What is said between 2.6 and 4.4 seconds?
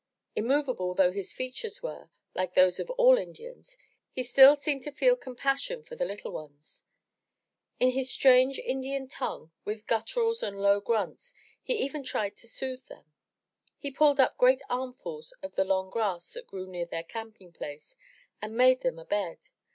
of all Indians, he